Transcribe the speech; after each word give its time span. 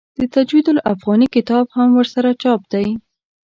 د 0.19 0.21
تجوید 0.35 0.65
الافغاني 0.71 1.27
کتاب 1.35 1.65
هم 1.75 1.89
ورسره 1.97 2.29
چاپ 2.41 2.61
دی. 2.73 2.87